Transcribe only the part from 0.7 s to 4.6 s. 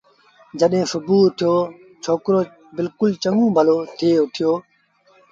سُڀو ٿيو ڇوڪرو بلڪُل چڱوُن ڀلو ٿئي اُٿيو